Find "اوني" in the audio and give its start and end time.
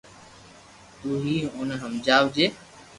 1.53-1.75